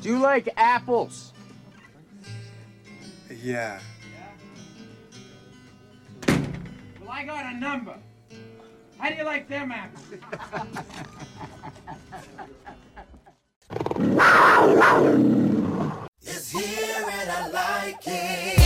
[0.00, 1.32] Do you like apples?
[3.42, 3.80] Yeah.
[6.28, 7.94] Well, I got a number.
[8.98, 10.04] How do you like them apples?
[16.22, 18.57] It's here and I like it.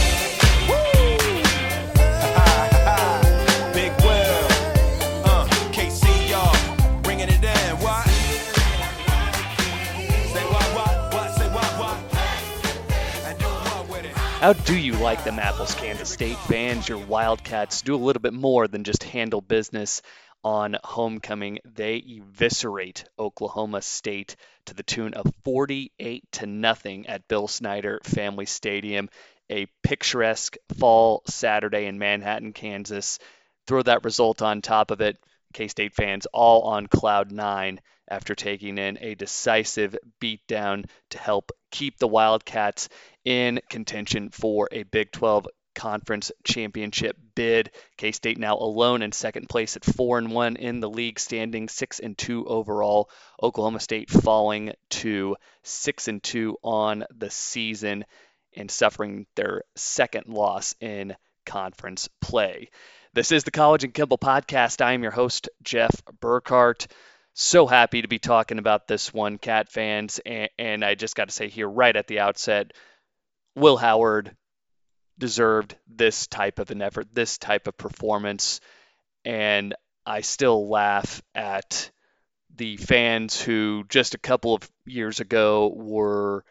[14.43, 16.89] How do you like them apples, Kansas State fans?
[16.89, 20.03] Your Wildcats do a little bit more than just handle business
[20.43, 21.61] on homecoming.
[21.65, 24.35] They eviscerate Oklahoma State
[24.67, 29.11] to the tune of 48 to nothing at Bill Snyder Family Stadium.
[29.49, 33.21] A picturesque fall Saturday in Manhattan, Kansas.
[33.69, 35.19] Throw that result on top of it.
[35.53, 41.53] K State fans all on cloud nine after taking in a decisive beatdown to help
[41.73, 42.89] keep the Wildcats
[43.25, 47.71] in contention for a Big 12 conference championship bid.
[47.97, 51.99] K-State now alone in second place at 4 and 1 in the league standing 6
[51.99, 53.11] and 2 overall.
[53.43, 58.05] Oklahoma State falling to 6 and 2 on the season
[58.55, 62.69] and suffering their second loss in conference play.
[63.15, 64.85] This is the College and Kimball podcast.
[64.85, 66.87] I am your host Jeff Burkhart.
[67.35, 71.29] So happy to be talking about this one, Cat fans, and, and I just got
[71.29, 72.73] to say here right at the outset,
[73.57, 74.37] Will Howard
[75.19, 78.61] deserved this type of an effort, this type of performance.
[79.25, 79.75] And
[80.05, 81.91] I still laugh at
[82.55, 86.45] the fans who just a couple of years ago were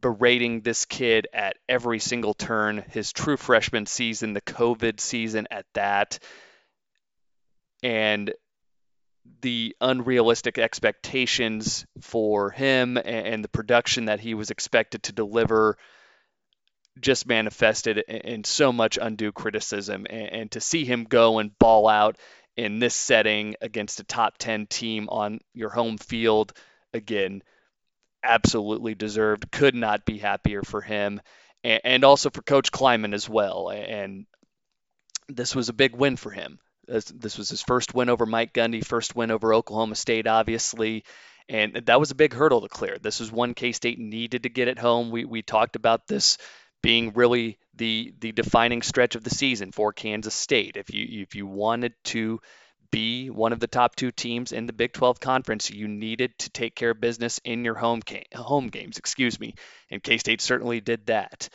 [0.00, 5.66] berating this kid at every single turn, his true freshman season, the COVID season at
[5.74, 6.18] that,
[7.82, 8.32] and
[9.40, 15.76] the unrealistic expectations for him and the production that he was expected to deliver
[17.00, 20.06] just manifested in so much undue criticism.
[20.08, 22.16] And, to see him go and ball out
[22.56, 26.52] in this setting against a top 10 team on your home field,
[26.92, 27.42] again,
[28.24, 29.50] absolutely deserved.
[29.52, 31.20] Could not be happier for him.
[31.62, 33.70] And, also for Coach Klieman as well.
[33.70, 34.26] And
[35.28, 36.58] this was a big win for him.
[36.88, 41.04] This was his first win over Mike Gundy, first win over Oklahoma State, obviously.
[41.48, 42.98] And that was a big hurdle to clear.
[42.98, 45.10] This is one K State needed to get at home.
[45.10, 46.38] We, we talked about this
[46.82, 50.76] being really the the defining stretch of the season for Kansas State.
[50.76, 52.40] If you if you wanted to
[52.90, 56.50] be one of the top two teams in the Big 12 conference, you needed to
[56.50, 58.00] take care of business in your home
[58.34, 59.54] home games, excuse me.
[59.90, 61.48] And K-State certainly did that.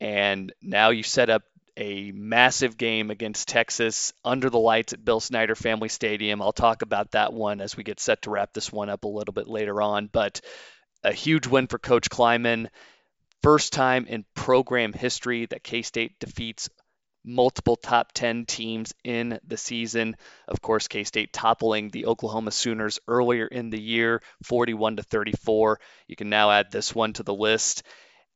[0.00, 1.42] And now you set up
[1.76, 6.42] a massive game against Texas under the lights at Bill Snyder Family Stadium.
[6.42, 9.08] I'll talk about that one as we get set to wrap this one up a
[9.08, 10.40] little bit later on, but
[11.02, 12.68] a huge win for Coach Klieman
[13.42, 16.70] First time in program history that K State defeats
[17.24, 20.16] multiple top 10 teams in the season.
[20.46, 25.80] Of course, K State toppling the Oklahoma Sooners earlier in the year, 41 to 34.
[26.06, 27.82] You can now add this one to the list.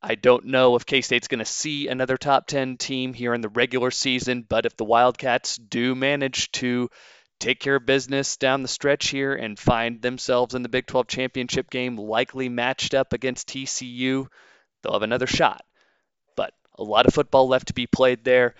[0.02, 3.40] I don't know if K State's going to see another top 10 team here in
[3.40, 6.90] the regular season, but if the Wildcats do manage to
[7.38, 11.06] take care of business down the stretch here and find themselves in the Big 12
[11.06, 14.26] championship game, likely matched up against TCU,
[14.82, 15.64] they'll have another shot.
[16.36, 18.54] But a lot of football left to be played there.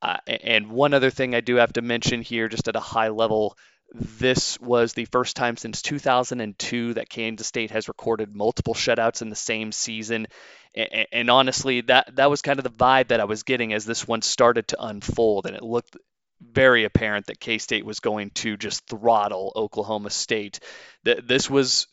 [0.00, 3.08] Uh, and one other thing I do have to mention here, just at a high
[3.08, 3.56] level,
[3.94, 9.30] this was the first time since 2002 that Kansas State has recorded multiple shutouts in
[9.30, 10.26] the same season.
[10.74, 13.86] And, and, honestly, that that was kind of the vibe that I was getting as
[13.86, 15.96] this one started to unfold, and it looked
[16.40, 20.60] very apparent that K State was going to just throttle Oklahoma State.
[21.04, 21.86] This was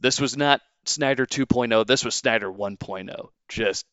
[0.00, 1.86] this was not Snyder 2.0.
[1.86, 3.28] This was Snyder 1.0.
[3.48, 3.86] Just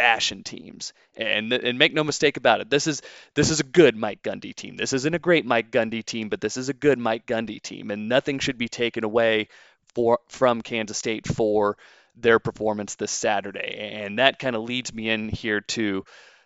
[0.00, 0.94] bashing teams.
[1.14, 2.70] And and make no mistake about it.
[2.70, 3.02] This is
[3.34, 4.78] this is a good Mike Gundy team.
[4.78, 7.90] This isn't a great Mike Gundy team, but this is a good Mike Gundy team
[7.90, 9.48] and nothing should be taken away
[9.94, 11.76] for from Kansas State for
[12.16, 13.76] their performance this Saturday.
[13.76, 16.04] And that kind of leads me in here to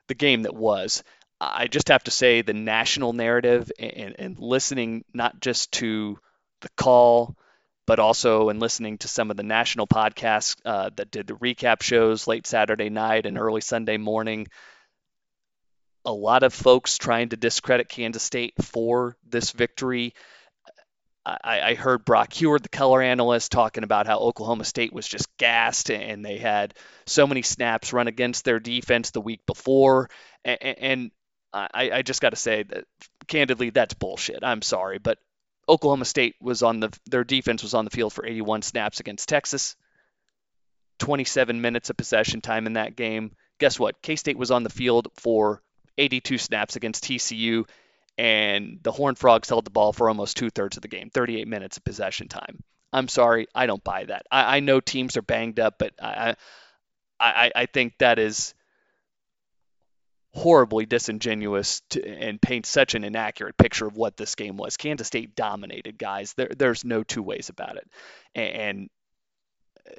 [0.08, 1.04] the game that was.
[1.40, 6.18] I just have to say the national narrative and, and listening not just to
[6.60, 7.36] the call
[7.86, 11.82] but also in listening to some of the national podcasts uh, that did the recap
[11.82, 14.46] shows late Saturday night and early Sunday morning.
[16.04, 20.14] A lot of folks trying to discredit Kansas State for this victory.
[21.26, 25.34] I, I heard Brock Huard, the color analyst, talking about how Oklahoma State was just
[25.38, 26.74] gassed and they had
[27.06, 30.10] so many snaps run against their defense the week before.
[30.44, 31.10] And, and
[31.54, 32.84] I, I just got to say that
[33.26, 34.40] candidly, that's bullshit.
[34.42, 35.18] I'm sorry, but
[35.68, 39.28] Oklahoma State was on the their defense was on the field for 81 snaps against
[39.28, 39.76] Texas.
[40.98, 43.32] 27 minutes of possession time in that game.
[43.58, 44.00] Guess what?
[44.02, 45.62] K State was on the field for
[45.98, 47.68] 82 snaps against TCU,
[48.18, 51.48] and the Horned Frogs held the ball for almost two thirds of the game, 38
[51.48, 52.62] minutes of possession time.
[52.92, 54.26] I'm sorry, I don't buy that.
[54.30, 56.36] I, I know teams are banged up, but I,
[57.18, 58.54] I, I think that is
[60.34, 64.76] horribly disingenuous to, and paints such an inaccurate picture of what this game was.
[64.76, 66.34] Kansas State dominated, guys.
[66.34, 67.88] There, there's no two ways about it.
[68.34, 68.90] And,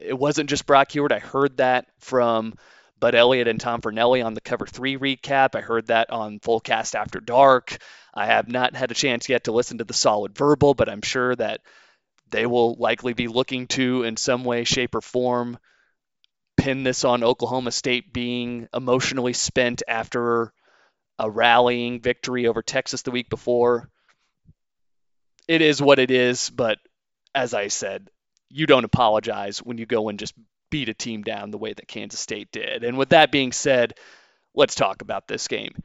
[0.01, 1.11] it wasn't just Brock Huard.
[1.11, 2.53] I heard that from
[2.99, 5.55] Bud Elliott and Tom Fornelli on the Cover 3 recap.
[5.55, 7.77] I heard that on Fullcast After Dark.
[8.13, 11.01] I have not had a chance yet to listen to the solid verbal, but I'm
[11.01, 11.61] sure that
[12.31, 15.57] they will likely be looking to, in some way, shape, or form,
[16.65, 20.51] pin this on Oklahoma State being emotionally spent after
[21.19, 23.87] a rallying victory over Texas the week before.
[25.47, 26.79] It is what it is, but
[27.35, 28.09] as I said,
[28.49, 30.33] you don't apologize when you go and just
[30.71, 32.83] beat a team down the way that Kansas State did.
[32.83, 33.93] And with that being said,
[34.55, 35.75] let's talk about this game.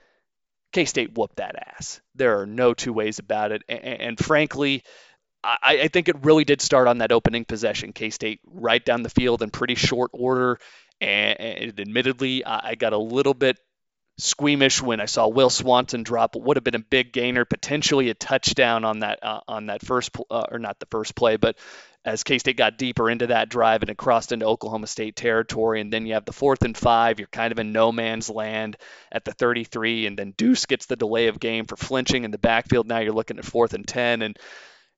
[0.73, 2.01] K State whooped that ass.
[2.15, 3.65] There are no two ways about it.
[3.69, 4.83] And, and frankly,
[5.43, 7.93] I, I, think it really did start on that opening possession.
[7.93, 10.59] K State right down the field in pretty short order.
[11.01, 13.59] And, and admittedly, I, I got a little bit
[14.19, 18.11] squeamish when I saw Will Swanson drop what would have been a big gainer, potentially
[18.11, 21.57] a touchdown on that uh, on that first uh, or not the first play, but
[22.05, 25.81] as K State got deeper into that drive and it crossed into Oklahoma State territory,
[25.81, 28.77] and then you have the fourth and five, you're kind of in no man's land
[29.13, 32.39] at the 33, and then Deuce gets the delay of game for flinching in the
[32.39, 32.87] backfield.
[32.87, 34.39] Now you're looking at fourth and ten, and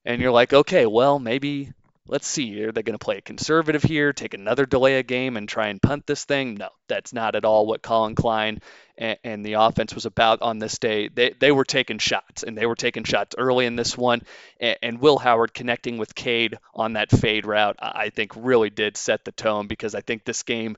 [0.05, 1.71] and you're like, okay, well maybe
[2.07, 5.37] let's see, are they going to play a conservative here, take another delay a game,
[5.37, 6.55] and try and punt this thing?
[6.55, 8.61] No, that's not at all what Collin Klein
[8.97, 11.07] and, and, the offense was about on this day.
[11.07, 14.21] They, they were taking shots, and they were taking shots early in this one.
[14.59, 18.97] And, and Will Howard connecting with Cade on that fade route, I think really did
[18.97, 20.77] set the tone because I think this game.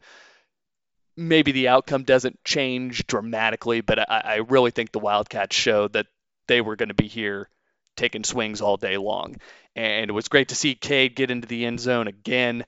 [1.18, 6.07] Maybe the outcome doesn't change dramatically, but I, I really think the Wildcats showed that
[6.48, 7.48] they were going to be here
[7.95, 9.36] taking swings all day long.
[9.75, 12.65] And it was great to see Cade get into the end zone again.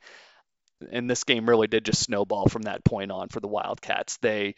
[0.91, 4.18] And this game really did just snowball from that point on for the Wildcats.
[4.18, 4.56] They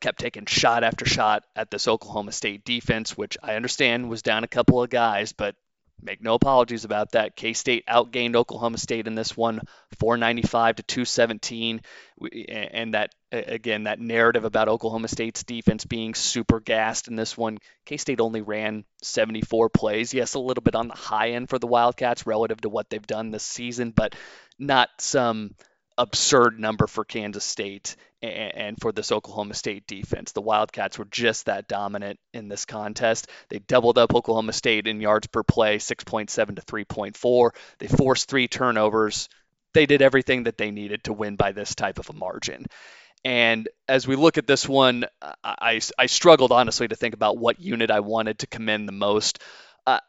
[0.00, 4.44] kept taking shot after shot at this Oklahoma State defense, which I understand was down
[4.44, 5.56] a couple of guys, but
[6.02, 7.36] Make no apologies about that.
[7.36, 9.60] K State outgained Oklahoma State in this one,
[9.98, 11.80] 495 to 217.
[12.48, 17.58] And that, again, that narrative about Oklahoma State's defense being super gassed in this one,
[17.84, 20.14] K State only ran 74 plays.
[20.14, 23.06] Yes, a little bit on the high end for the Wildcats relative to what they've
[23.06, 24.14] done this season, but
[24.58, 25.54] not some
[25.98, 30.32] absurd number for Kansas State and, for this Oklahoma State defense.
[30.32, 33.28] The Wildcats were just that dominant in this contest.
[33.48, 37.50] They doubled up Oklahoma State in yards per play, 6.7 to 3.4.
[37.78, 39.28] They forced three turnovers.
[39.72, 42.66] They did everything that they needed to win by this type of a margin.
[43.24, 45.04] And as we look at this one,
[45.44, 49.40] I, I struggled honestly to think about what unit I wanted to commend the most.
[49.86, 50.00] I,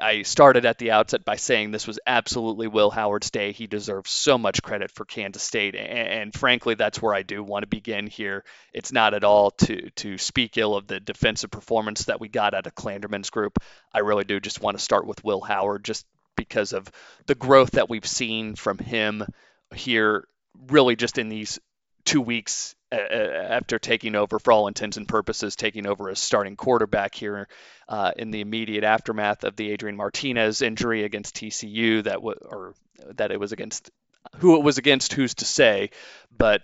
[0.00, 3.52] I, started at the outset by saying this was absolutely Will Howard's day.
[3.52, 7.42] He deserves so much credit for Kansas State, and, and, frankly, that's where I do
[7.42, 8.44] want to begin here.
[8.72, 12.54] It's not at all to to speak ill of the defensive performance that we got
[12.54, 13.58] out of Klanderman's group.
[13.92, 16.90] I really do just want to start with Will Howard, just because of
[17.26, 19.24] the growth that we've seen from him
[19.74, 20.26] here,
[20.68, 21.58] really just in these
[22.04, 27.14] two weeks after taking over, for all intents and purposes, taking over as starting quarterback
[27.14, 27.48] here
[27.88, 32.74] uh, in the immediate aftermath of the Adrian Martinez injury against TCU, that w- or
[33.14, 33.90] that it was against
[34.36, 35.90] who it was against, who's to say,
[36.36, 36.62] but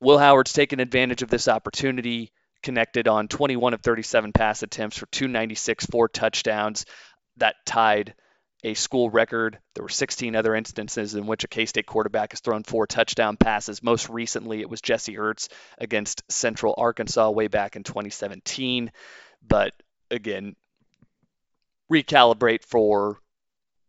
[0.00, 2.32] Will Howard's taken advantage of this opportunity,
[2.62, 6.86] connected on 21 of 37 pass attempts for 296, four touchdowns.
[7.36, 8.14] That tied
[8.64, 9.58] a school record.
[9.74, 13.36] There were 16 other instances in which a K State quarterback has thrown four touchdown
[13.36, 13.82] passes.
[13.82, 18.92] Most recently, it was Jesse Ertz against Central Arkansas way back in 2017.
[19.46, 19.72] But
[20.10, 20.54] again,
[21.90, 23.18] recalibrate for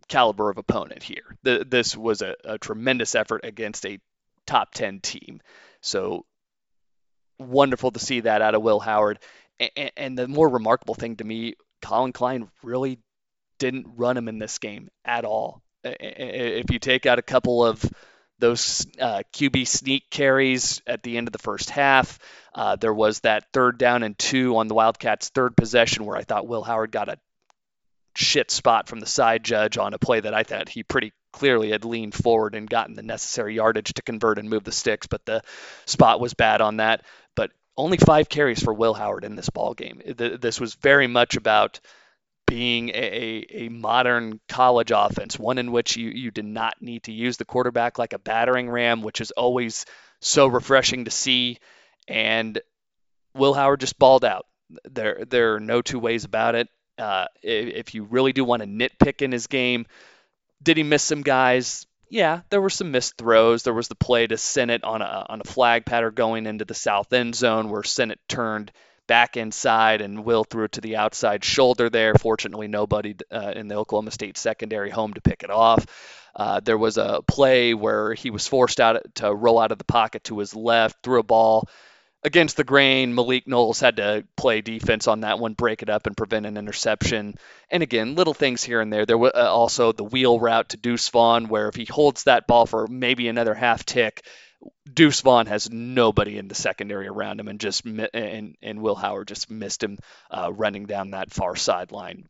[0.08, 1.38] caliber of opponent here.
[1.44, 4.00] The, this was a, a tremendous effort against a
[4.46, 5.42] top 10 team.
[5.82, 6.25] So
[7.39, 9.20] wonderful to see that out of Will Howard.
[9.60, 13.00] And, and the more remarkable thing to me, Collin Klein really
[13.63, 15.62] didn't run him in this game at all.
[15.86, 17.82] If you take out a couple of
[18.38, 22.20] those uh, QB sneak carries at the end of the first half,
[22.53, 26.24] uh, there was that third down and two on the Wildcats' third possession where I
[26.24, 27.17] thought Will Howard got a
[28.17, 31.72] shit spot from the side judge on a play that I thought he pretty clearly
[31.72, 35.25] had leaned forward and gotten the necessary yardage to convert and move the sticks, but
[35.25, 35.41] the
[35.86, 37.05] spot was bad on that.
[37.34, 40.01] But only five carries for Will Howard in this ball game.
[40.05, 41.79] This was very much about
[42.53, 47.12] being a, a modern college offense, one in which you, you did not need to
[47.12, 49.88] use the quarterback like a battering ram, which is always
[50.22, 51.57] so refreshing to see.
[52.07, 52.62] And
[53.33, 54.45] Will Howard just balled out.
[54.83, 56.69] There, there are no two ways about it.
[56.95, 59.88] Uh, if you really do want to nitpick in his game,
[60.62, 61.88] did he miss some guys?
[62.07, 63.63] Yeah, there were some missed throws.
[63.63, 66.75] There was the play to Sinnott on a on a flag pattern going into the
[66.75, 68.72] south end zone where Sinnott turned
[69.07, 72.13] back inside and Will threw it to the outside shoulder there.
[72.15, 75.86] Fortunately, nobody uh, in the Oklahoma State secondary home to pick it off.
[76.36, 79.83] Uh, there was a play where he was forced out to roll out of the
[79.83, 81.67] pocket to his left, threw a ball
[82.24, 86.07] against the grain, Malik Knowles had to play defense on that one, break it up,
[86.07, 87.36] and prevent an interception.
[87.69, 89.05] And again, little things here and there.
[89.05, 92.48] There was uh, also the wheel route to Deuce Vaughn, where if he holds that
[92.48, 94.25] ball for maybe another half tick,
[94.91, 99.27] Deuce Vaughn has nobody in the secondary around him, and just and and Will Howard
[99.27, 99.98] just missed him
[100.29, 102.25] uh, running down that far sideline.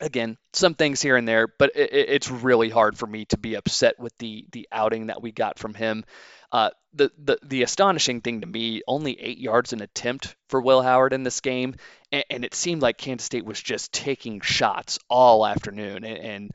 [0.00, 3.54] Again, some things here and there, but it, it's really hard for me to be
[3.54, 6.04] upset with the the outing that we got from him.
[6.50, 10.82] Uh, the, the the astonishing thing to me, only eight yards an attempt for Will
[10.82, 11.76] Howard in this game,
[12.10, 16.50] and, and it seemed like Kansas State was just taking shots all afternoon, and, and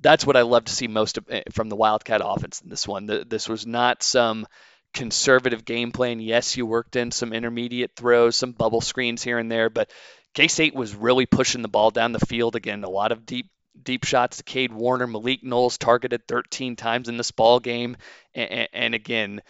[0.00, 2.86] that's what I love to see most of, eh, from the Wildcat offense in this
[2.88, 3.06] one.
[3.06, 4.46] The, this was not some
[4.94, 6.20] conservative game plan.
[6.20, 9.90] Yes, you worked in some intermediate throws, some bubble screens here and there, but
[10.34, 12.84] K State was really pushing the ball down the field again.
[12.84, 13.50] A lot of deep
[13.82, 15.06] deep shots to Cade Warner.
[15.06, 17.96] Malik Knowles targeted 13 times in this ball game.
[18.34, 19.42] And, and again,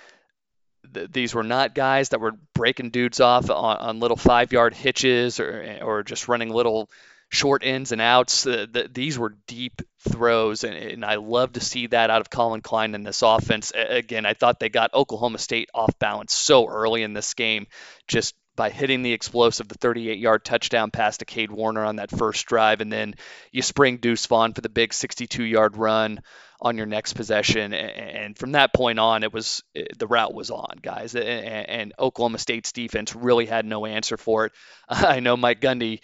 [0.93, 4.75] th- these were not guys that were breaking dudes off on, on little five yard
[4.75, 6.89] hitches or, or just running little
[7.31, 8.47] short ins and outs.
[8.47, 12.29] Uh, the, these were deep throws, and, and, I love to see that out of
[12.29, 13.73] Collin Klein in this offense.
[13.75, 17.67] Again, I thought they got Oklahoma State off balance so early in this game,
[18.09, 22.11] just by hitting the explosive, the 38 yard touchdown pass to Cade Warner on that
[22.11, 22.81] first drive.
[22.81, 23.15] And then
[23.53, 26.21] you spring Deuce Vaughn for the big 62 yard run
[26.61, 27.73] on your next possession.
[27.73, 29.63] And from that point on, it was
[29.97, 31.15] the route was on, guys.
[31.15, 34.53] And Oklahoma State's defense really had no answer for it.
[34.89, 36.01] I know Mike Gundy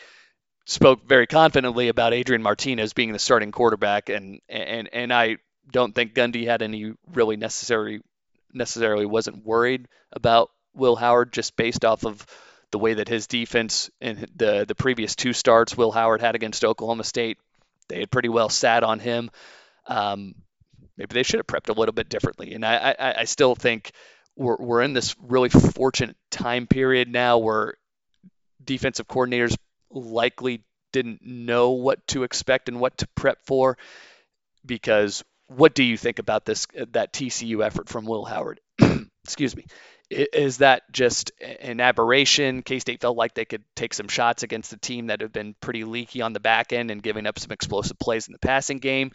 [0.66, 5.38] spoke very confidently about Adrian Martinez being the starting quarterback, and and and I
[5.72, 8.02] don't think Gundy had any really necessary
[8.52, 12.26] necessarily wasn't worried about Will Howard just based off of
[12.72, 16.64] the way that his defense in the the previous two starts Will Howard had against
[16.64, 17.38] Oklahoma State,
[17.88, 19.30] they had pretty well sat on him.
[19.86, 20.34] Um,
[20.96, 22.54] maybe they should have prepped a little bit differently.
[22.54, 23.92] And I, I, I still think
[24.34, 27.74] we're, we're in this really fortunate time period now where
[28.64, 29.56] defensive coordinators
[29.90, 30.62] likely
[30.92, 33.76] didn't know what to expect and what to prep for
[34.64, 38.60] because what do you think about this uh, that TCU effort from Will Howard?
[39.24, 39.66] Excuse me
[40.10, 42.62] is that just an aberration?
[42.62, 45.54] K State felt like they could take some shots against a team that had been
[45.60, 48.78] pretty leaky on the back end and giving up some explosive plays in the passing
[48.78, 49.10] game.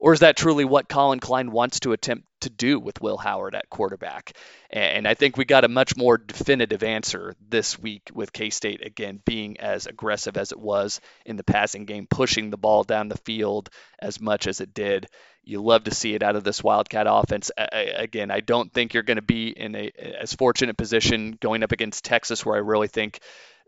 [0.00, 3.54] Or is that truly what Collin Klein wants to attempt to do with Will Howard
[3.54, 4.36] at quarterback?
[4.70, 8.84] And I think we got a much more definitive answer this week with K State
[8.84, 13.08] again being as aggressive as it was in the passing game, pushing the ball down
[13.08, 15.08] the field as much as it did.
[15.44, 17.50] You love to see it out of this Wildcat offense.
[17.56, 21.72] Again, I don't think you're going to be in a as fortunate position going up
[21.72, 23.18] against Texas, where I really think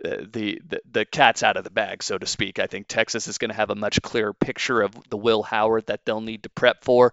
[0.05, 2.59] uh, the, the the cat's out of the bag, so to speak.
[2.59, 5.87] I think Texas is going to have a much clearer picture of the Will Howard
[5.87, 7.13] that they'll need to prep for.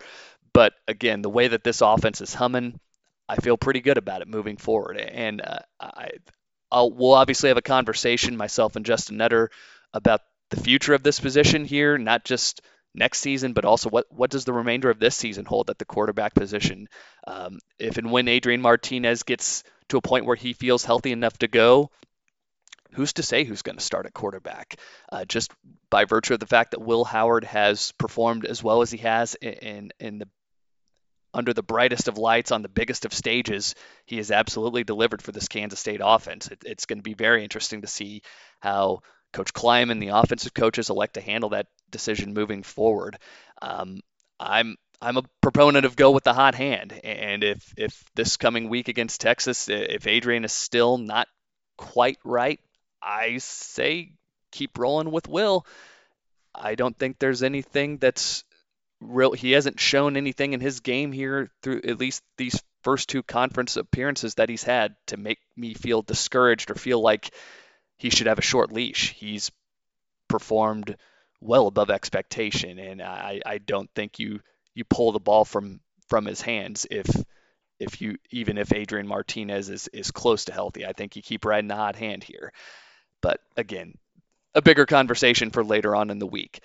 [0.54, 2.80] But again, the way that this offense is humming,
[3.28, 4.98] I feel pretty good about it moving forward.
[4.98, 6.10] And uh, I,
[6.72, 9.50] I'll, we'll obviously have a conversation myself and Justin Nutter
[9.94, 12.62] about the future of this position here, not just
[12.94, 15.86] next season, but also what what does the remainder of this season hold at the
[15.86, 16.88] quarterback position?
[17.26, 21.38] Um, if and when Adrian Martinez gets to a point where he feels healthy enough
[21.40, 21.90] to go,
[22.94, 24.76] who's to say who's going to start at quarterback?
[25.12, 25.52] Uh, just
[25.90, 29.36] by virtue of the fact that Will Howard has performed as well as he has
[29.36, 30.28] in in the
[31.34, 35.32] under the brightest of lights on the biggest of stages, he has absolutely delivered for
[35.32, 36.48] this Kansas State offense.
[36.48, 38.22] It, it's going to be very interesting to see
[38.60, 39.02] how
[39.34, 43.18] Coach Klein and the offensive coaches elect to handle that decision moving forward.
[43.62, 44.02] Um,
[44.40, 48.70] I'm I'm a proponent of go with the hot hand, and if if this coming
[48.70, 51.28] week against Texas, if Adrian is still not
[51.78, 52.60] quite right,
[53.02, 54.12] I say
[54.52, 55.66] keep rolling with Will.
[56.54, 58.44] I don't think there's anything that's
[59.02, 59.34] real.
[59.34, 63.76] He hasn't shown anything in his game here through at least these first two conference
[63.76, 67.32] appearances that he's had to make me feel discouraged or feel like
[67.98, 69.12] he should have a short leash.
[69.12, 69.52] He's
[70.28, 70.96] performed
[71.42, 74.40] well above expectation, and I, I don't think you
[74.74, 77.08] you pull the ball from from his hands if
[77.80, 80.86] if you even if Adrian Martinez is is close to healthy.
[80.86, 82.54] I think you keep riding the hot hand here.
[83.22, 83.96] But again,
[84.56, 86.62] a bigger conversation for later on in the week.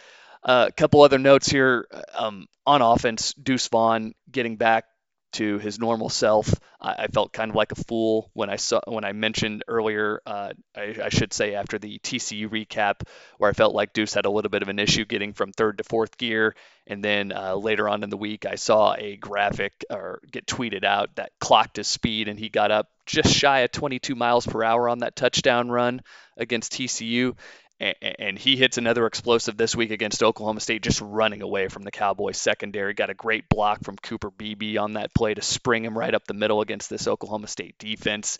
[0.47, 3.35] Uh, a couple other notes here um, on offense.
[3.35, 4.85] Deuce Vaughn getting back
[5.33, 6.55] to his normal self.
[6.81, 10.23] I, I, felt kind of like a fool when I saw when I mentioned earlier.
[10.25, 13.03] Uh, I, I, should say after the TCU recap,
[13.39, 15.79] where I felt like Deuce had a little bit of an issue getting from third
[15.79, 16.55] to fourth gear,
[16.87, 20.85] and then uh, later on in the week, I saw a graphic or get tweeted
[20.85, 24.63] out that clocked his speed, and he got up just shy of 22 miles per
[24.65, 26.03] hour on that touchdown run
[26.37, 27.35] against TCU
[27.79, 31.91] and he hits another explosive this week against Oklahoma State, just running away from the
[31.91, 32.95] Cowboys secondary.
[32.95, 36.27] Got a great block from Cooper Beebe on that play to spring him right up
[36.27, 38.39] the middle against this Oklahoma State defense.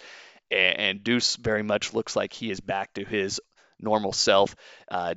[0.51, 3.41] And Deuce very much looks like he is back to his
[3.81, 4.57] normal self.
[4.89, 5.15] Uh,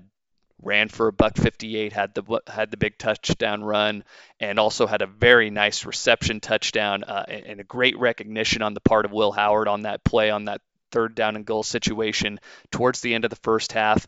[0.62, 4.04] ran for a buck 58, had the had the big touchdown run,
[4.40, 8.82] and also had a very nice reception touchdown uh, and a great recognition on the
[8.82, 10.62] part of Will Howard on that play on that
[10.92, 12.40] third down and goal situation
[12.72, 14.06] towards the end of the first half.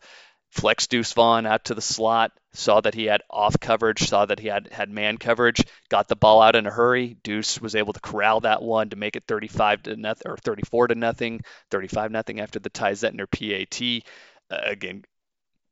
[0.52, 4.38] Flex Deuce Vaughn out to the slot, saw that he had off coverage, saw that
[4.38, 7.16] he had had man coverage, got the ball out in a hurry.
[7.22, 10.88] Deuce was able to corral that one to make it 35 to nothing or 34
[10.88, 14.04] to nothing, 35 nothing after the Ty Zentner PAT.
[14.50, 15.04] Uh, again,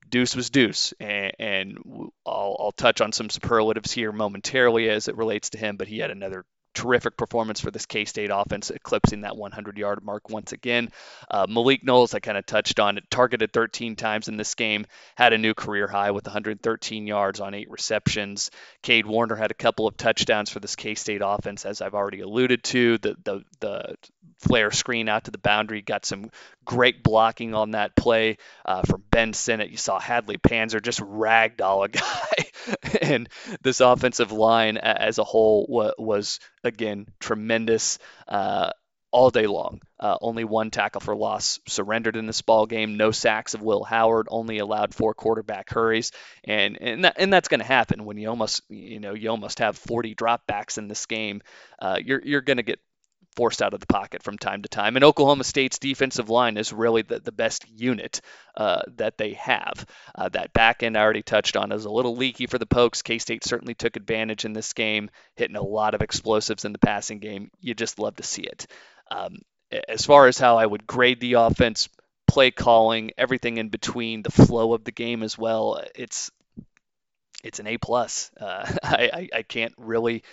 [0.08, 1.78] Deuce was Deuce, and, and
[2.24, 5.98] I'll, I'll touch on some superlatives here momentarily as it relates to him, but he
[5.98, 10.52] had another terrific performance for this K State offense, eclipsing that 100 yard mark once
[10.52, 10.90] again.
[11.30, 14.86] Uh, Malik Knowles, I kind of touched on it, targeted 13 times in this game,
[15.16, 18.50] had a new career high with 113 yards on eight receptions.
[18.82, 22.20] Cade Warner had a couple of touchdowns for this K State offense, as I've already
[22.20, 22.98] alluded to.
[22.98, 23.96] The, the, the
[24.38, 26.30] flare screen out to the boundary got some
[26.64, 29.70] great blocking on that play uh, from Ben Sinnott.
[29.70, 32.98] You saw Hadley Panzer just ragdoll a guy.
[33.02, 33.28] and
[33.62, 35.66] this offensive line as a whole
[35.98, 37.98] was again, tremendous
[38.28, 38.70] uh,
[39.12, 39.80] all day long.
[39.98, 42.96] Uh, only one tackle for loss surrendered in this ball game.
[42.96, 44.28] No sacks of Will Howard.
[44.30, 46.12] Only allowed four quarterback hurries,
[46.44, 49.58] and and that, and that's going to happen when you almost you know you almost
[49.58, 51.42] have 40 dropbacks in this game.
[51.78, 52.80] Uh, you're you're going to get
[53.36, 54.96] forced out of the pocket from time to time.
[54.96, 58.20] And Oklahoma State's defensive line is really the, the best unit
[58.56, 59.86] uh, that they have.
[60.14, 63.02] Uh, that back end I already touched on is a little leaky for the Pokes.
[63.02, 66.78] K State certainly took advantage in this game, hitting a lot of explosives in the
[66.78, 67.50] passing game.
[67.60, 68.66] You just love to see it.
[69.10, 69.38] Um,
[69.88, 71.88] as far as how I would grade the offense,
[72.26, 76.30] play calling, everything in between, the flow of the game as well, it's
[77.42, 78.30] it's an A plus.
[78.38, 80.24] Uh, I, I, I can't really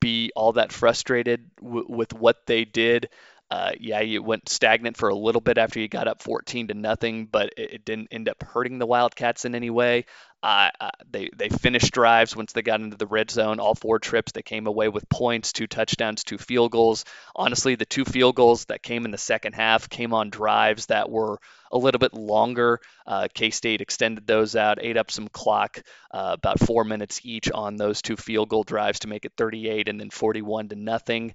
[0.00, 3.08] be all that frustrated w- with what they did.
[3.52, 6.74] Uh, yeah, you went stagnant for a little bit after you got up 14 to
[6.74, 10.06] nothing, but it, it didn't end up hurting the Wildcats in any way.
[10.42, 13.60] Uh, uh, they they finished drives once they got into the red zone.
[13.60, 17.04] All four trips they came away with points, two touchdowns, two field goals.
[17.36, 21.10] Honestly, the two field goals that came in the second half came on drives that
[21.10, 21.38] were
[21.70, 22.80] a little bit longer.
[23.06, 27.76] Uh, K-State extended those out, ate up some clock, uh, about four minutes each on
[27.76, 31.34] those two field goal drives to make it 38 and then 41 to nothing.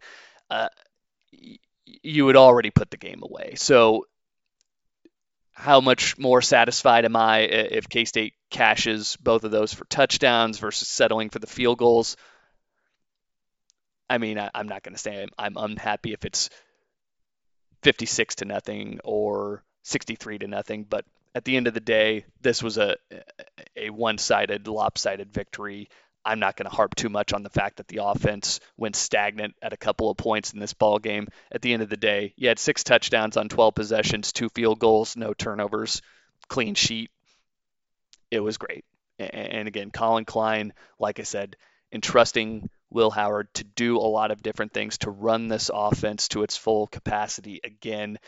[2.03, 3.53] You would already put the game away.
[3.55, 4.05] So
[5.53, 10.59] how much more satisfied am I if K State cashes both of those for touchdowns
[10.59, 12.15] versus settling for the field goals?
[14.09, 16.49] I mean, I, am not going to say I'm, I'm unhappy if it's
[17.81, 22.63] 56 to nothing or 63 to nothing, but at the end of the day, this
[22.63, 22.97] was a
[23.75, 25.89] a one-sided, lopsided victory.
[26.27, 29.55] I'm not going to harp too much on the fact that the offense went stagnant
[29.61, 31.29] at a couple of points in this ball game.
[31.53, 34.77] At the end of the day, you had six touchdowns on 12 possessions, two field
[34.77, 36.01] goals, no turnovers,
[36.49, 37.11] clean sheet.
[38.29, 38.83] It was great.
[39.17, 41.55] And again, Collin Klein, like I said,
[41.93, 46.43] entrusting Will Howard to do a lot of different things to run this offense to
[46.43, 48.19] its full capacity again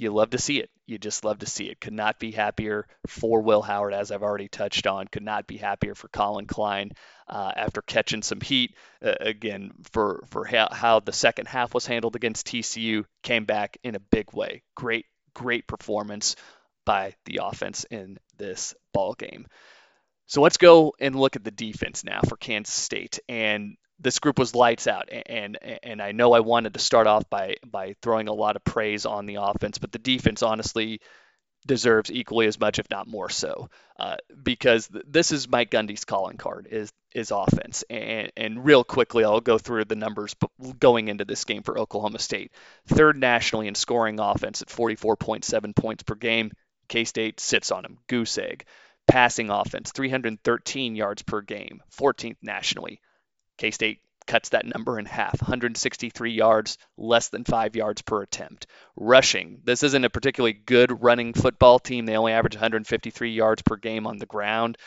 [0.00, 0.70] you love to see it.
[0.86, 1.78] You just love to see it.
[1.78, 5.06] Could not be happier for Will Howard, as I've already touched on.
[5.06, 6.92] Could not be happier for Collin Klein
[7.28, 8.74] uh, after catching some heat.
[9.04, 13.76] Uh, again, for for how, how the second half was handled against TCU, came back
[13.84, 14.62] in a big way.
[14.74, 16.34] Great, great performance
[16.86, 19.46] by the offense in this ball game.
[20.28, 23.18] So let's go and look at the defense now for Kansas State.
[23.28, 27.28] And this group was lights out and and I know I wanted to start off
[27.28, 31.00] by by throwing a lot of praise on the offense but the defense honestly
[31.66, 36.36] deserves equally as much if not more so uh, because this is Mike Gundy's calling
[36.36, 37.84] card is is offense.
[37.90, 40.34] And and real quickly I'll go through the numbers
[40.78, 42.52] going into this game for Oklahoma State.
[42.86, 46.52] Third nationally in scoring offense at 44.7 points per game.
[46.88, 48.64] K-State sits on him goose egg.
[49.06, 53.00] Passing offense 313 yards per game 14th nationally
[53.60, 58.66] K State cuts that number in half 163 yards, less than five yards per attempt.
[58.96, 62.06] Rushing, this isn't a particularly good running football team.
[62.06, 64.78] They only average 153 yards per game on the ground.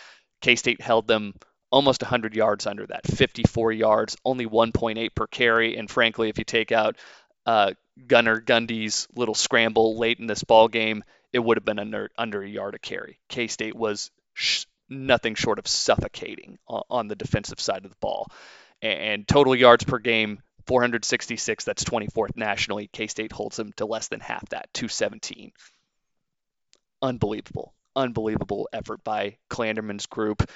[0.42, 1.36] K State held them
[1.72, 5.78] almost 100 yards under that, 54 yards, only 1.8 per carry.
[5.78, 6.98] And frankly, if you take out
[7.46, 7.74] uh,
[8.08, 12.42] Gunnar Gundy's little scramble late in this ball game, it would have been under under
[12.42, 13.20] a yard a carry.
[13.30, 17.98] K State was sh- nothing short of suffocating on, on, the defensive side of the
[18.00, 18.32] ball,
[18.84, 20.42] and, total yards per game.
[20.66, 22.90] 466, that's 24th nationally.
[22.94, 25.52] K State holds them to less than half that, 217.
[27.02, 30.50] Unbelievable, unbelievable effort by Klanderman's group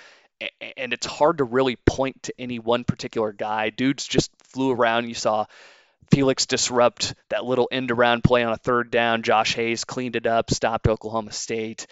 [0.78, 3.70] and it's hard to really point to any one particular guy.
[3.70, 5.08] Dudes just flew around.
[5.08, 5.46] You saw
[6.12, 9.24] Felix disrupt that little end around play on a third down.
[9.24, 11.88] Josh Hayes cleaned it up, stopped Oklahoma State.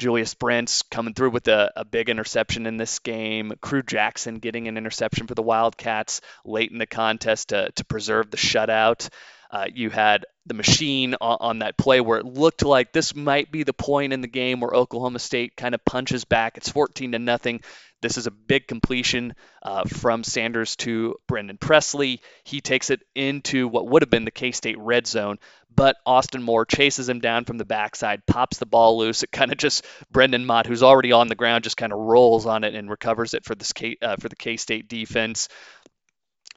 [0.00, 3.52] Julius Brents coming through with a, a, big interception in this game.
[3.60, 8.30] Crew Jackson getting an interception for the Wildcats late in the contest to, to preserve
[8.30, 9.10] the shutout.
[9.50, 13.52] Uh, you had the machine on, on, that play where it looked like this might
[13.52, 16.56] be the point in the game where Oklahoma State kind of punches back.
[16.56, 17.60] It's 14 to nothing.
[18.00, 22.20] This is a big completion uh, from Sanders to Brennan Presley.
[22.44, 25.38] He takes it into what would have been the K State red zone,
[25.74, 29.22] but Austin Moore chases him down from the backside, pops the ball loose.
[29.22, 32.46] It kind of just Brendan Mott, who's already on the ground, just kind of rolls
[32.46, 35.48] on it and recovers it for this K, uh, for the K State defense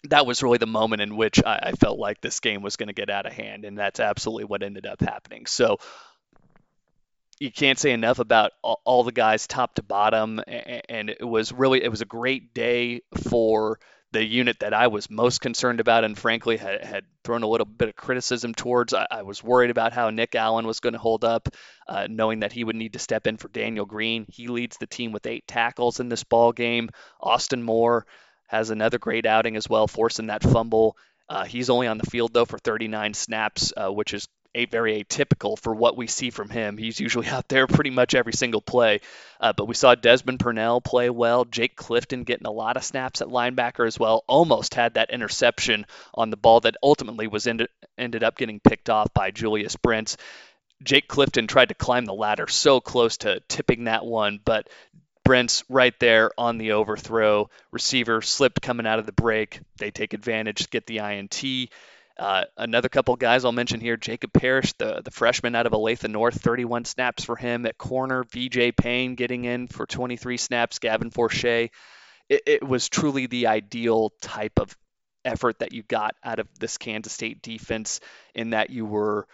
[0.09, 2.87] that was really the moment in which I, I felt like this game was going
[2.87, 5.45] to get out of hand, and that's absolutely what ended up happening.
[5.45, 5.77] So
[7.43, 11.51] you can't say enough about all, the guys top to bottom, and, and it was
[11.51, 13.79] really it was a great day for
[14.13, 17.65] the unit that I was most concerned about, and frankly had, had thrown a little
[17.65, 18.93] bit of criticism towards.
[18.93, 21.49] I, I was worried about how Nick Allen was going to hold up,
[21.85, 24.25] uh, knowing that he would need to step in for Daniel Green.
[24.29, 26.91] He leads the team with eight tackles in this ball game.
[27.19, 28.05] Austin Moore
[28.47, 30.95] has another great outing as well, forcing that fumble.
[31.27, 35.03] Uh, he's only on the field though for 39 snaps, uh, which is a, very
[35.03, 36.77] atypical for what we see from him.
[36.77, 39.01] He's usually out there pretty much every single play.
[39.39, 41.45] Uh, but we saw Desmond Purnell play well.
[41.45, 44.23] Jake Clifton getting a lot of snaps at linebacker as well.
[44.27, 48.89] Almost had that interception on the ball that ultimately was ended, ended up getting picked
[48.89, 50.17] off by Julius Brents.
[50.83, 54.69] Jake Clifton tried to climb the ladder so close to tipping that one, but
[55.23, 57.49] Brent's right there on the overthrow.
[57.71, 59.61] Receiver slipped coming out of the break.
[59.77, 61.69] They take advantage, get the INT.
[62.17, 66.07] Uh, another couple guys I'll mention here Jacob Parrish, the, the freshman out of Olathe
[66.09, 68.23] North, 31 snaps for him at corner.
[68.23, 70.79] VJ Payne getting in for 23 snaps.
[70.79, 71.43] Gavin Forche.
[71.45, 71.71] It,
[72.29, 74.77] it was truly the ideal type of
[75.25, 77.99] effort that you got out of this Kansas State defense
[78.35, 79.27] in that you were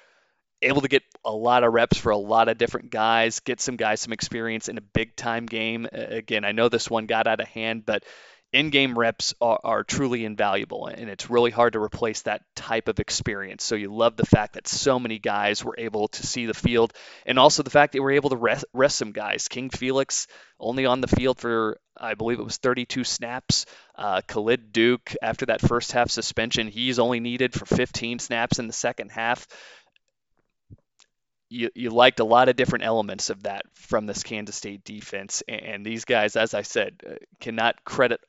[0.61, 3.77] able to get a lot of reps for a lot of different guys, get some
[3.77, 5.87] guys some experience in a big time game.
[5.91, 8.03] Again, I know this one got out of hand, but
[8.51, 12.99] in-game reps are, are, truly invaluable and it's really hard to replace that type of
[12.99, 13.63] experience.
[13.63, 16.93] So you love the fact that so many guys were able to see the field
[17.25, 19.47] and also the fact that we're able to rest, rest some guys.
[19.47, 20.27] King felix
[20.59, 23.65] only on the field for i believe it was 32 snaps.
[23.95, 28.67] Uh, khalid duke after that first half suspension he's only needed for 15 snaps in
[28.67, 29.47] the second half.
[31.51, 35.41] You, you liked a lot of different elements of that from this Kansas State defense.
[35.47, 38.19] And these guys, as I said, uh, cannot credit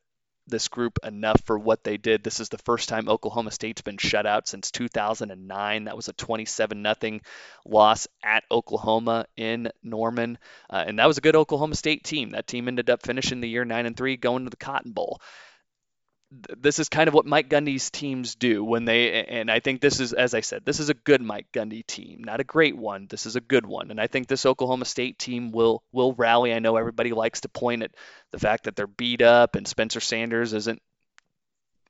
[0.50, 2.22] this group enough for what they did.
[2.22, 5.84] This is the first time Oklahoma State's been shut out since 2009.
[5.84, 7.22] That was a 27 nothing
[7.64, 12.30] loss at Oklahoma in Norman, uh, and that was a good Oklahoma State team.
[12.30, 15.20] That team ended up finishing the year 9 and 3, going to the Cotton Bowl
[16.30, 19.98] this is kind of what Mike Gundy's teams do when they and I think this
[19.98, 23.06] is as I said this is a good Mike Gundy team not a great one.
[23.10, 23.90] This is a good one.
[23.90, 26.54] And I think this Oklahoma State team will will rally.
[26.54, 27.90] I know everybody likes to point at
[28.30, 30.80] the fact that they're beat up and Spencer Sanders isn't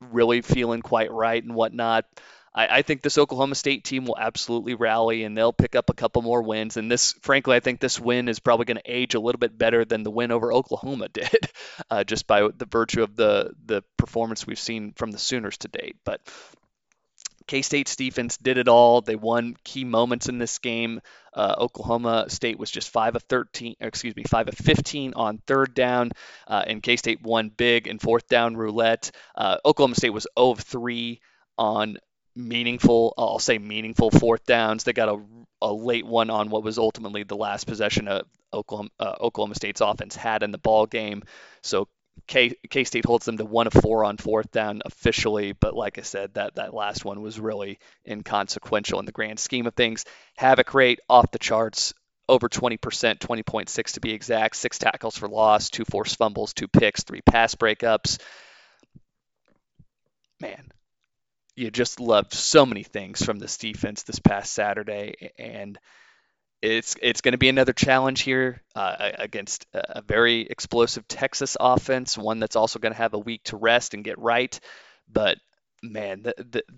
[0.01, 2.07] really feeling quite right and whatnot
[2.55, 5.95] I, I, think this Oklahoma State team will absolutely rally and they'll pick up a
[5.95, 6.77] couple more wins.
[6.77, 9.57] And this, frankly, I think this win is probably going to age a little bit
[9.57, 11.49] better than the win over Oklahoma did,
[11.91, 15.69] uh, just by the virtue of the the performance we've seen from the Sooners to
[15.69, 15.97] date.
[16.05, 16.21] But
[17.47, 19.01] K State's defense did it all.
[19.01, 21.01] They won key moments in this game.
[21.35, 25.75] Uh, Oklahoma State was just five of 13, excuse me, five of 15 on third
[25.75, 26.13] down,
[26.47, 29.11] uh, and K State won big in fourth down roulette.
[29.35, 31.21] Uh, Oklahoma State was 0 of 3
[31.59, 31.99] on
[32.35, 34.85] meaningful, I'll say meaningful fourth downs.
[34.85, 35.21] They got a,
[35.63, 39.81] a late one on what was ultimately the last possession of Oklahoma, uh, Oklahoma State's
[39.81, 41.23] offense had in the ball game.
[41.63, 41.89] So
[42.27, 46.03] K State holds them to one of four on fourth down officially, but like I
[46.03, 50.05] said, that that last one was really inconsequential in the grand scheme of things.
[50.37, 51.95] Havoc rate off the charts,
[52.29, 54.57] over 20%, 20.6 to be exact.
[54.57, 58.19] Six tackles for loss, two forced fumbles, two picks, three pass breakups
[60.41, 60.73] man,
[61.57, 65.79] you just loved so many things from this defense this past Saturday, and
[66.63, 72.19] it's it's going to be another challenge here uh, against a very explosive Texas offense,
[72.19, 74.59] one that's also going to have a week to rest and get right.
[75.11, 75.39] But
[75.83, 76.25] man,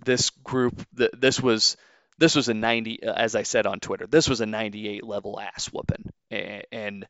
[0.04, 1.76] this group, this was
[2.18, 5.66] this was a 90, as I said on Twitter, this was a 98 level ass
[5.66, 7.06] whooping, and, and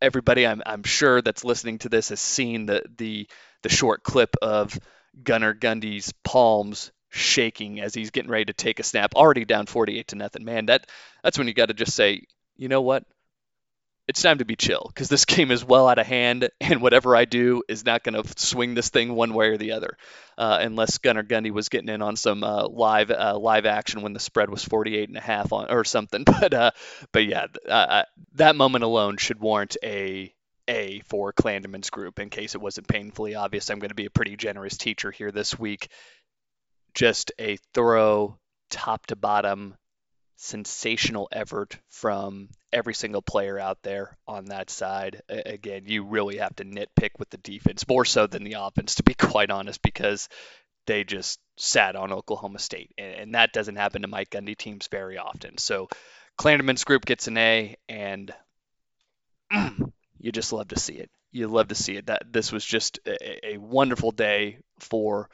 [0.00, 3.28] everybody I'm I'm sure that's listening to this has seen the the
[3.62, 4.78] the short clip of
[5.22, 10.08] Gunnar Gundy's palms shaking as he's getting ready to take a snap, already down 48
[10.08, 10.44] to nothing.
[10.44, 10.86] Man, that
[11.22, 12.22] that's when you got to just say,
[12.56, 13.04] you know what?
[14.08, 17.16] It's time to be chill because this game is well out of hand, and whatever
[17.16, 19.96] I do is not going to swing this thing one way or the other,
[20.38, 24.12] uh, unless Gunnar Gundy was getting in on some uh, live uh, live action when
[24.12, 26.24] the spread was 48 and a half on or something.
[26.40, 26.70] But uh,
[27.10, 30.32] but yeah, uh, uh, that moment alone should warrant a
[30.68, 33.70] a for Klanderman's group in case it wasn't painfully obvious.
[33.70, 35.88] I'm going to be a pretty generous teacher here this week
[36.96, 38.38] just a thorough
[38.70, 39.76] top to bottom
[40.36, 45.22] sensational effort from every single player out there on that side.
[45.28, 49.02] Again, you really have to nitpick with the defense more so than the offense, to
[49.02, 50.28] be quite honest, because
[50.86, 55.18] they just sat on Oklahoma State, and, that doesn't happen to Mike Gundy teams very
[55.18, 55.58] often.
[55.58, 55.88] So,
[56.38, 58.32] Klanderman's group gets an A, and
[60.26, 61.08] you just love to see it.
[61.30, 62.06] You love to see it.
[62.06, 65.30] That this was just a, a wonderful day for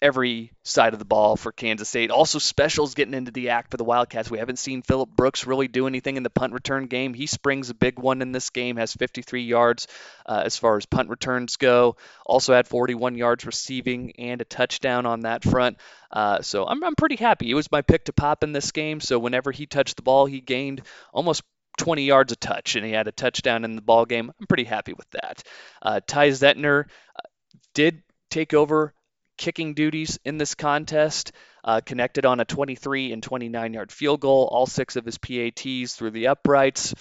[0.00, 2.10] every side of the ball for Kansas State.
[2.10, 4.30] Also, specials getting into the act for the Wildcats.
[4.30, 7.12] We haven't seen Phillip Brooks really do anything in the punt return game.
[7.12, 9.86] He springs a big one in this game, has 53 yards
[10.24, 11.96] uh, as far as punt returns go.
[12.24, 15.76] Also had 41 yards receiving and a touchdown on that front.
[16.10, 17.48] Uh, so I'm, I'm pretty happy.
[17.48, 19.00] He was my pick to pop in this game.
[19.00, 20.80] So whenever he touched the ball, he gained
[21.12, 21.42] almost
[21.76, 24.32] 20 yards a touch, and he had a touchdown in the ball game.
[24.40, 25.42] I'm pretty happy with that.
[25.80, 27.28] Uh, Ty Zentner uh,
[27.74, 28.94] did take over
[29.36, 31.32] kicking duties in this contest.
[31.64, 35.94] Uh, connected on a 23 and 29 yard field goal, all six of his PATs
[35.94, 36.94] through the uprights.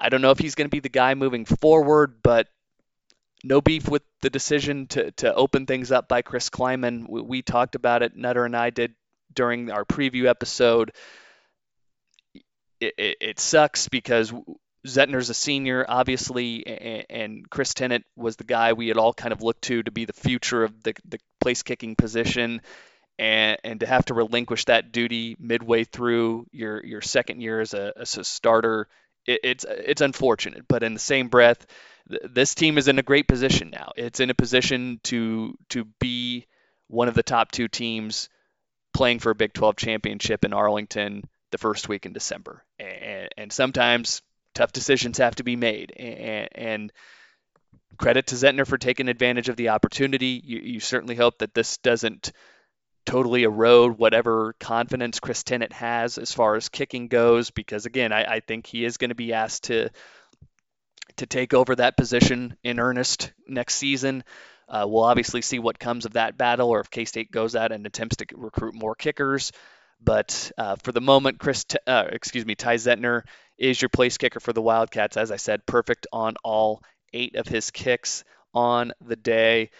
[0.00, 2.48] I don't know if he's going to be the guy moving forward, but
[3.44, 7.08] no beef with the decision to, to open things up by Chris Klieman.
[7.08, 8.94] We, we talked about it, Nutter and I did
[9.32, 10.92] during our preview episode.
[12.82, 14.32] It, it, sucks because
[14.86, 19.42] Zentner's a senior, obviously, and Chris Tennant was the guy we had all kind of
[19.42, 22.60] looked to to be the future of the, the place kicking position.
[23.18, 27.74] And, and to have to relinquish that duty midway through your, your second year as
[27.74, 28.88] a, as a starter,
[29.26, 30.66] it, it's it's unfortunate.
[30.68, 31.66] But in the same breath,
[32.08, 33.92] th- this team is in a great position now.
[33.96, 36.46] It's in a position to to be
[36.88, 38.28] one of the top two teams
[38.92, 42.64] playing for a Big 12 championship in Arlington the first week in December.
[42.82, 44.22] And, and sometimes
[44.54, 45.92] tough decisions have to be made.
[45.92, 46.92] And, and
[47.98, 50.40] credit to Zentner for taking advantage of the opportunity.
[50.44, 52.32] You, you, certainly hope that this doesn't
[53.04, 58.24] totally erode whatever confidence Chris Tennant has as far as kicking goes, because again, I,
[58.24, 59.90] I think he is going to be asked to
[61.16, 64.24] to take over that position in earnest next season.
[64.66, 67.72] Uh, we'll obviously see what comes of that battle, or if K State goes out
[67.72, 69.52] and attempts to recruit more kickers.
[70.04, 73.22] But uh, for the moment, Chris, T- uh, excuse me, Ty Zentner
[73.58, 75.16] is your place kicker for the Wildcats.
[75.16, 79.70] As I said, perfect on all eight of his kicks on the day.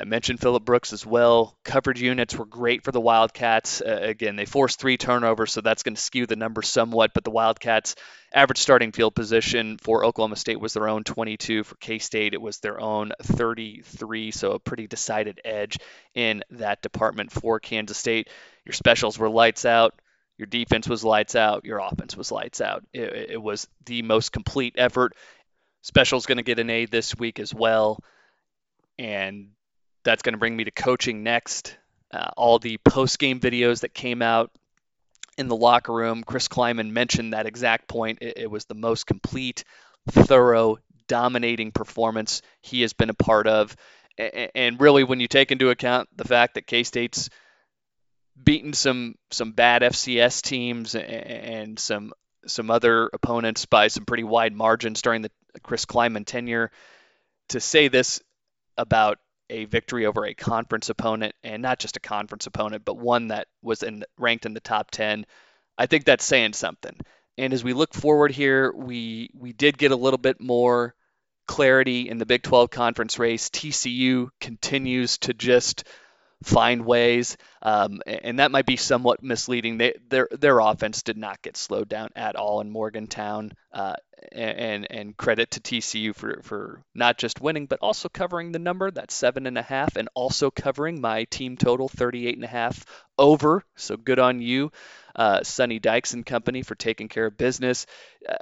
[0.00, 1.58] I mentioned Phillip Brooks as well.
[1.62, 3.82] Coverage units were great for the Wildcats.
[3.82, 7.12] Uh, again, they forced three turnovers, so that's going to skew the numbers somewhat.
[7.12, 7.96] But the Wildcats'
[8.32, 11.64] average starting field position for Oklahoma State was their own 22.
[11.64, 14.30] For K State, it was their own 33.
[14.30, 15.78] So a pretty decided edge
[16.14, 18.30] in that department for Kansas State.
[18.64, 20.00] Your specials were lights out.
[20.38, 21.66] Your defense was lights out.
[21.66, 22.86] Your offense was lights out.
[22.94, 25.14] It, it was the most complete effort.
[25.82, 28.02] Special's going to get an A this week as well.
[28.98, 29.50] And
[30.04, 31.76] that's going to bring me to coaching next.
[32.12, 34.50] Uh, all the post game videos that came out
[35.38, 38.18] in the locker room, Chris Klieman mentioned that exact point.
[38.20, 39.64] It, it was the most complete,
[40.10, 43.76] thorough, dominating performance he has been a part of.
[44.18, 47.30] And, and really, when you take into account the fact that K State's
[48.42, 52.12] beaten some some bad FCS teams and some
[52.46, 55.30] some other opponents by some pretty wide margins during the
[55.62, 56.70] Chris Klieman tenure,
[57.48, 58.20] to say this
[58.76, 59.18] about
[59.50, 63.48] a victory over a conference opponent, and not just a conference opponent, but one that
[63.62, 65.26] was in, ranked in the top 10.
[65.76, 66.96] I think that's saying something.
[67.36, 70.94] And as we look forward here, we we did get a little bit more
[71.46, 73.48] clarity in the Big 12 conference race.
[73.48, 75.84] TCU continues to just
[76.42, 79.78] find ways, um, and that might be somewhat misleading.
[79.78, 83.94] They, their their offense did not get slowed down at all in Morgantown, uh,
[84.32, 88.90] and and credit to TCU for for not just winning but also covering the number
[88.90, 92.84] that's seven and a half, and also covering my team total 38 and a half
[93.18, 93.64] over.
[93.76, 94.72] So good on you.
[95.14, 97.86] Uh, Sonny Dykes and company for taking care of business.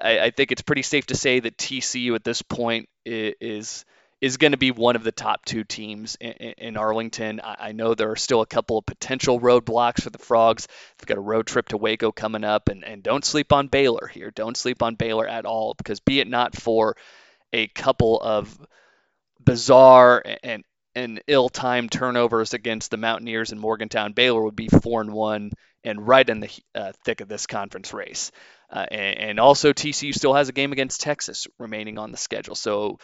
[0.00, 3.84] I, I think it's pretty safe to say that TCU at this point is is
[4.36, 7.40] going to be one of the top two teams in, in Arlington.
[7.42, 10.66] I, I, know there are still a couple of potential roadblocks for the Frogs.
[10.98, 14.08] They've got a road trip to Waco coming up, and, and don't sleep on Baylor
[14.08, 14.30] here.
[14.30, 16.96] Don't sleep on Baylor at all, because be it not for
[17.52, 18.58] a couple of
[19.40, 25.12] bizarre and and ill-timed turnovers against the Mountaineers and Morgantown, Baylor would be four and
[25.12, 25.52] one
[25.84, 28.32] and right in the uh, thick of this conference race.
[28.70, 32.56] Uh, and, and also TCU still has a game against Texas remaining on the schedule,
[32.56, 32.98] so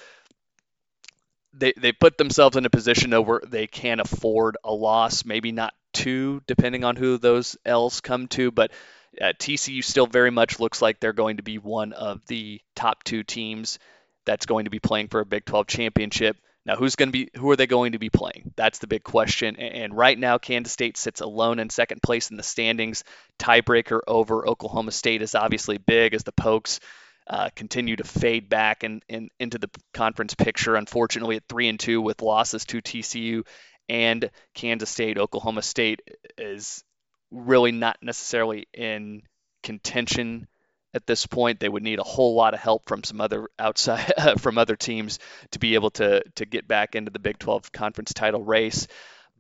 [1.57, 5.75] they they put themselves in a position where they can afford a loss, maybe not
[5.93, 8.73] two, depending on who those L's come to, but
[9.21, 13.05] uh, TCU still very much looks like they're going to be one of the top
[13.05, 13.79] two teams
[14.27, 16.37] that's going to be playing for a Big 12 championship.
[16.67, 18.53] Now, who's going to be who are they going to be playing?
[18.57, 19.57] That's the big question.
[19.57, 23.05] And right now, Kansas State sits alone in second place in the standings.
[23.39, 26.81] Tiebreaker over Oklahoma State is obviously big as the Pokes
[27.27, 29.03] uh, continue to fade back and,
[29.39, 30.77] into the conference picture.
[30.77, 33.47] Unfortunately, at three and two with losses to TCU
[33.89, 36.01] and Kansas State, Oklahoma State
[36.37, 36.85] is
[37.31, 39.23] really not necessarily in
[39.63, 40.47] contention
[40.93, 41.61] at this point.
[41.61, 45.19] They would need a whole lot of help from some other outside from other teams
[45.53, 48.87] to be able to to get back into the Big 12 conference title race.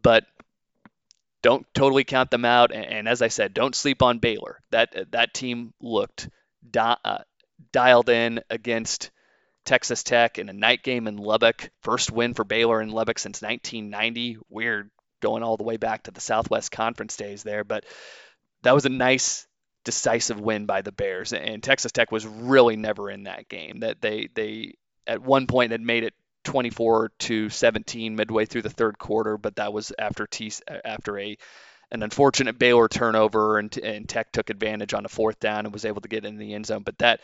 [0.02, 0.24] But
[1.42, 2.72] don't totally count them out.
[2.72, 4.60] And, and as I said, don't sleep on Baylor.
[4.70, 6.28] That that team looked
[6.76, 7.18] uh,
[7.72, 9.10] dialed in against
[9.64, 11.70] Texas Tech in a night game in Lubbock.
[11.82, 14.38] First win for Baylor in Lubbock since 1990.
[14.48, 14.90] Weird
[15.20, 17.84] going all the way back to the Southwest Conference days there, but
[18.62, 19.46] that was a nice
[19.84, 21.32] decisive win by the Bears.
[21.32, 23.80] And Texas Tech was really never in that game.
[23.80, 24.74] That they they
[25.06, 26.14] at one point had made it
[26.44, 30.52] 24 to 17 midway through the third quarter, but that was after T
[30.84, 31.36] after a
[31.94, 35.84] an unfortunate Baylor turnover, and, and Tech took advantage on a fourth down and was
[35.84, 36.82] able to get in the end zone.
[36.82, 37.20] But that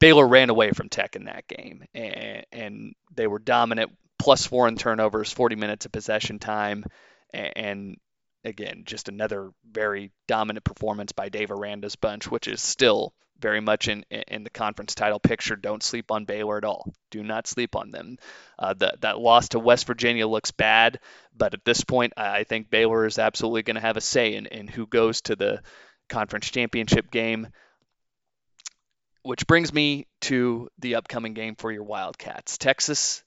[0.00, 4.66] Baylor ran away from Tech in that game, and, and they were dominant, plus four
[4.66, 6.84] in turnovers, 40 minutes of possession time,
[7.32, 7.96] and, and
[8.44, 13.88] again, just another very dominant performance by Dave Aranda's bunch, which is still very much
[13.88, 15.56] in in the conference title picture.
[15.56, 16.92] Don't sleep on Baylor at all.
[17.10, 18.18] Do not sleep on them.
[18.58, 21.00] Uh, the, that loss to West Virginia looks bad,
[21.36, 24.46] but at this point, I think Baylor is absolutely going to have a say in,
[24.46, 25.62] in who goes to the
[26.08, 27.48] conference championship game.
[29.22, 32.58] Which brings me to the upcoming game for your Wildcats.
[32.58, 33.24] Texas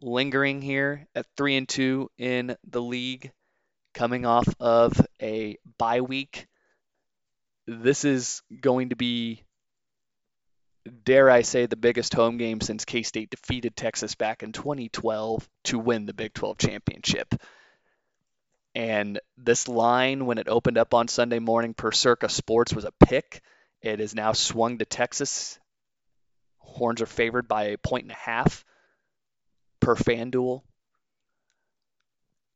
[0.00, 3.32] lingering here at three and two in the league,
[3.94, 6.46] coming off of a bye week
[7.66, 9.42] this is going to be,
[11.04, 15.48] dare I say, the biggest home game since K State defeated Texas back in 2012
[15.64, 17.34] to win the Big 12 championship.
[18.74, 22.92] And this line, when it opened up on Sunday morning per Circa Sports, was a
[23.06, 23.40] pick.
[23.80, 25.58] It is now swung to Texas.
[26.58, 28.64] Horns are favored by a point and a half
[29.80, 30.62] per FanDuel.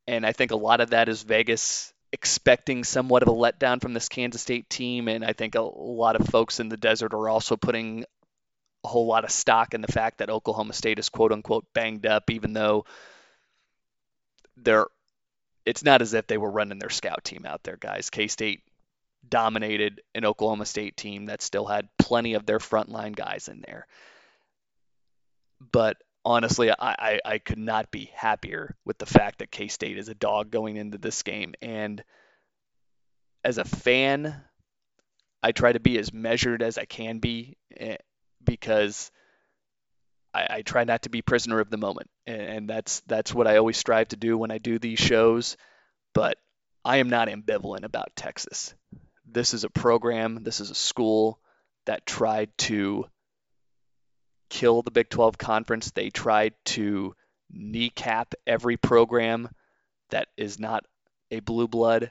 [0.09, 3.95] And I think a lot of that is Vegas expecting somewhat of a letdown from
[3.95, 5.09] this Kansas State team.
[5.09, 8.05] And I think a lot of folks in the desert are also putting
[8.85, 12.07] a whole lot of stock in the fact that Oklahoma State is quote unquote banged
[12.07, 12.85] up, even though
[14.57, 14.87] they're
[15.67, 18.09] it's not as if they were running their scout team out there, guys.
[18.11, 18.63] K State
[19.29, 23.87] dominated an Oklahoma State team that still had plenty of their frontline guys in there.
[25.73, 29.97] But honestly, I, I, I could not be happier with the fact that K State
[29.97, 31.55] is a dog going into this game.
[31.63, 32.05] And
[33.43, 34.39] as a fan,
[35.43, 37.97] I try to be as measured as I can be eh,
[38.45, 39.11] because
[40.35, 42.11] I, I try not to be prisoner of the moment.
[42.27, 45.57] And, and that's that's what I always strive to do when I do these shows.
[46.13, 46.37] But
[46.85, 48.75] I am not ambivalent about Texas.
[49.27, 51.41] This is a program, this is a school
[51.87, 53.07] that tried to
[54.49, 55.91] kill the Big 12 conference.
[55.91, 57.15] They tried to
[57.51, 59.49] kneecap every program
[60.11, 60.85] that is not
[61.31, 62.11] a blue blood.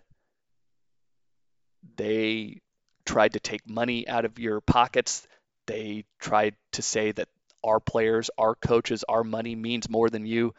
[1.95, 2.61] They
[3.05, 5.27] tried to take money out of your pockets.
[5.65, 7.29] They tried to say that
[7.63, 10.53] our players, our coaches, our money means more than you.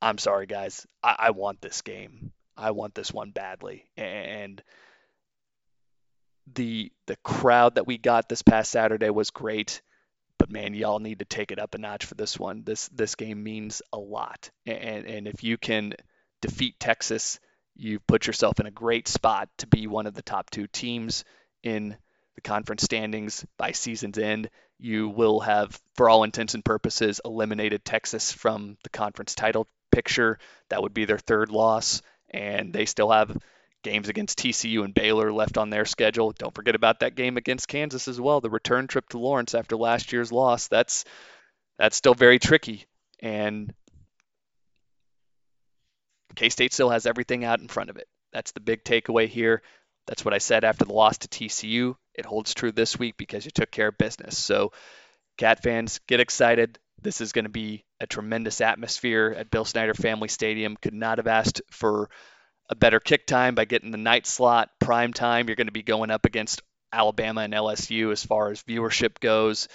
[0.00, 0.86] I'm sorry, guys.
[1.02, 2.32] I, I want this game.
[2.56, 3.88] I want this one badly.
[3.96, 4.62] And
[6.54, 9.82] the the crowd that we got this past Saturday was great
[10.40, 12.62] but man, y'all need to take it up a notch for this one.
[12.64, 15.92] This this game means a lot, and and if you can
[16.40, 17.38] defeat Texas,
[17.76, 21.26] you've put yourself in a great spot to be one of the top two teams
[21.62, 21.94] in
[22.36, 24.48] the conference standings by season's end.
[24.78, 30.38] You will have, for all intents and purposes, eliminated Texas from the conference title picture.
[30.70, 33.36] That would be their third loss, and they still have
[33.82, 36.32] games against TCU and Baylor left on their schedule.
[36.32, 39.76] Don't forget about that game against Kansas as well, the return trip to Lawrence after
[39.76, 40.68] last year's loss.
[40.68, 41.04] That's
[41.78, 42.84] that's still very tricky.
[43.20, 43.72] And
[46.36, 48.08] K-State still has everything out in front of it.
[48.32, 49.62] That's the big takeaway here.
[50.06, 51.96] That's what I said after the loss to TCU.
[52.14, 54.38] It holds true this week because you took care of business.
[54.38, 54.72] So,
[55.38, 56.78] Cat fans, get excited.
[57.00, 60.76] This is going to be a tremendous atmosphere at Bill Snyder Family Stadium.
[60.76, 62.10] Could not have asked for
[62.70, 65.48] a better kick time by getting the night slot, prime time.
[65.48, 66.62] You're going to be going up against
[66.92, 69.68] Alabama and LSU as far as viewership goes.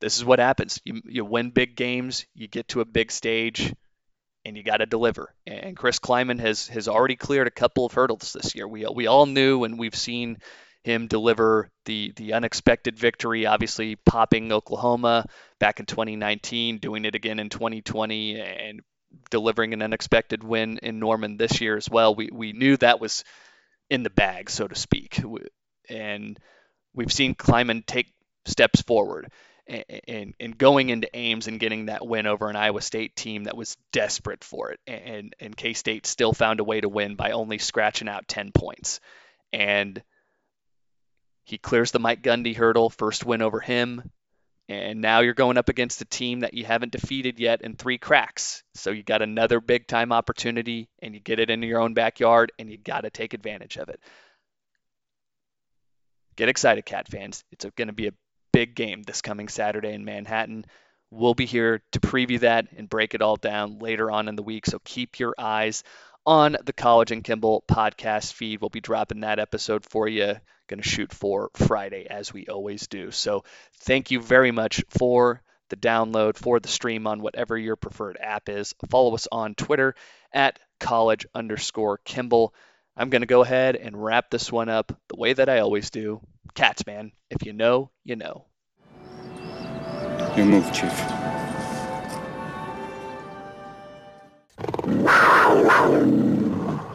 [0.00, 0.80] This is what happens.
[0.84, 3.72] You, you win big games, you get to a big stage,
[4.44, 5.32] and you got to deliver.
[5.46, 8.66] And Chris Klieman has has already cleared a couple of hurdles this year.
[8.68, 10.38] We we all knew, and we've seen
[10.82, 13.46] him deliver the the unexpected victory.
[13.46, 15.26] Obviously, popping Oklahoma
[15.58, 18.80] back in 2019, doing it again in 2020, and
[19.30, 22.14] delivering an unexpected win in Norman this year as well.
[22.14, 23.24] We we knew that was
[23.90, 25.20] in the bag, so to speak,
[25.88, 26.38] and
[26.94, 28.12] we've seen Klieman take
[28.44, 29.30] steps forward.
[30.06, 33.56] And, and going into Ames and getting that win over an Iowa State team that
[33.56, 37.32] was desperate for it, and and K State still found a way to win by
[37.32, 39.00] only scratching out 10 points,
[39.52, 40.00] and
[41.46, 44.08] he clears the Mike Gundy hurdle, first win over him,
[44.68, 47.98] and now you're going up against a team that you haven't defeated yet in three
[47.98, 48.64] cracks.
[48.74, 52.52] So you got another big time opportunity and you get it in your own backyard
[52.58, 54.00] and you got to take advantage of it.
[56.34, 57.44] Get excited, Cat fans.
[57.52, 58.14] It's going to be a
[58.52, 60.66] big game this coming Saturday in Manhattan.
[61.10, 64.42] We'll be here to preview that and break it all down later on in the
[64.42, 64.66] week.
[64.66, 65.84] So keep your eyes
[66.26, 68.60] on the College and Kimball podcast feed.
[68.60, 70.34] We'll be dropping that episode for you.
[70.68, 73.10] Going to shoot for Friday as we always do.
[73.10, 73.44] So
[73.80, 78.48] thank you very much for the download, for the stream on whatever your preferred app
[78.48, 78.74] is.
[78.90, 79.94] Follow us on Twitter
[80.32, 82.54] at college underscore Kimball.
[82.96, 85.90] I'm going to go ahead and wrap this one up the way that I always
[85.90, 86.20] do.
[86.54, 87.12] Cats, man.
[87.30, 88.46] If you know, you know.
[90.36, 90.92] You move, Chief.
[94.86, 96.42] Wow.